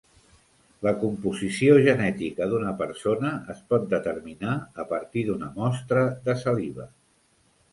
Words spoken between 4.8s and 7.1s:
a partir d'una mostra de saliva.